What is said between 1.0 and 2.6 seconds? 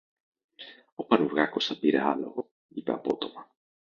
Πανουργάκος θα πήρε άλογο,